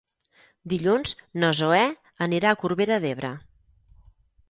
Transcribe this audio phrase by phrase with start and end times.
[0.73, 1.13] Dilluns
[1.45, 1.83] na Zoè
[2.29, 3.35] anirà a Corbera d'Ebre.